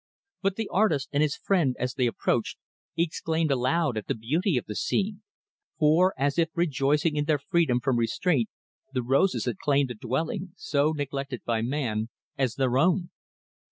But 0.41 0.55
the 0.55 0.67
artist 0.69 1.09
and 1.11 1.21
his 1.21 1.35
friend, 1.35 1.75
as 1.77 1.93
they 1.93 2.07
approached, 2.07 2.57
exclaimed 2.97 3.51
aloud 3.51 3.97
at 3.97 4.07
the 4.07 4.15
beauty 4.15 4.57
of 4.57 4.65
the 4.65 4.73
scene; 4.73 5.21
for, 5.77 6.15
as 6.17 6.39
if 6.39 6.49
rejoicing 6.55 7.15
in 7.17 7.25
their 7.25 7.37
freedom 7.37 7.79
from 7.79 7.99
restraint, 7.99 8.49
the 8.93 9.03
roses 9.03 9.45
had 9.45 9.59
claimed 9.59 9.91
the 9.91 9.93
dwelling, 9.93 10.53
so 10.55 10.91
neglected 10.91 11.43
by 11.45 11.61
man, 11.61 12.09
as 12.35 12.55
their 12.55 12.79
own. 12.79 13.11